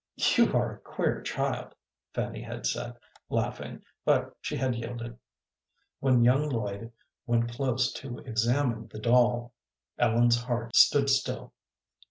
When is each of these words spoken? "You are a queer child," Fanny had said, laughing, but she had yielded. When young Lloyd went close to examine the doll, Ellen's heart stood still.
"You 0.35 0.51
are 0.55 0.71
a 0.71 0.79
queer 0.79 1.21
child," 1.21 1.75
Fanny 2.15 2.41
had 2.41 2.65
said, 2.65 2.95
laughing, 3.29 3.83
but 4.03 4.35
she 4.41 4.57
had 4.57 4.73
yielded. 4.73 5.19
When 5.99 6.23
young 6.23 6.49
Lloyd 6.49 6.91
went 7.27 7.51
close 7.51 7.93
to 8.01 8.17
examine 8.17 8.87
the 8.87 8.97
doll, 8.97 9.53
Ellen's 9.99 10.41
heart 10.41 10.75
stood 10.75 11.07
still. 11.07 11.53